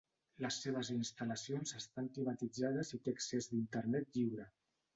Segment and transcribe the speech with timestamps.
[0.45, 4.53] Les seves instal·lacions estan climatitzades i té accés d'Internet lliure.